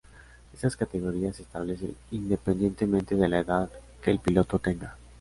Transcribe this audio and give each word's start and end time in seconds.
Estas 0.51 0.75
categorías 0.75 1.35
se 1.35 1.43
establecen 1.43 1.95
independientemente 2.09 3.13
de 3.15 3.29
la 3.29 3.37
edad 3.41 3.69
que 4.01 4.09
el 4.09 4.17
piloto 4.17 4.57
tenga. 4.57 4.95